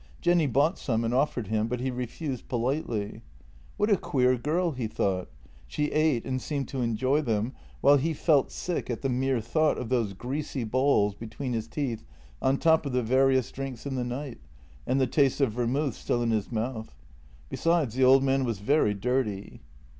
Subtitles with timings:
[0.19, 3.21] Jenny bought some and offered him, but he refused politely.
[3.77, 5.29] What a queer girl, he thought.
[5.67, 9.77] She ate and seemed to enjoy them, while he felt sick at the mere thought
[9.77, 12.03] of those greasy balls between his teeth
[12.41, 14.39] on top of the various drinks in the night,
[14.87, 16.95] and the taste of vermouth still in his mouth.
[17.49, 19.61] Besides, the old man was very dirty.